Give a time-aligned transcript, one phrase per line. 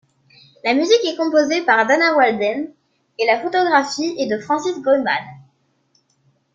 [0.63, 2.71] La musique est composée par Dana Walden
[3.19, 5.23] et la photographie est de Francis Grumman.